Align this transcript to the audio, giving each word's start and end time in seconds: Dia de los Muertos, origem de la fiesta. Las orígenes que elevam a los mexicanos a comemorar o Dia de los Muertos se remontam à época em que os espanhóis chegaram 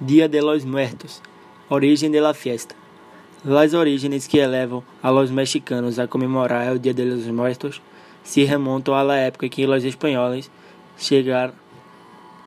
Dia 0.00 0.28
de 0.28 0.40
los 0.40 0.64
Muertos, 0.64 1.20
origem 1.68 2.12
de 2.12 2.20
la 2.20 2.32
fiesta. 2.32 2.72
Las 3.44 3.74
orígenes 3.74 4.28
que 4.28 4.38
elevam 4.38 4.84
a 5.02 5.10
los 5.10 5.32
mexicanos 5.32 5.98
a 5.98 6.06
comemorar 6.06 6.70
o 6.70 6.78
Dia 6.78 6.94
de 6.94 7.04
los 7.04 7.26
Muertos 7.26 7.82
se 8.22 8.44
remontam 8.44 8.94
à 8.94 9.16
época 9.16 9.46
em 9.46 9.48
que 9.48 9.66
os 9.66 9.82
espanhóis 9.82 10.48
chegaram 10.96 11.52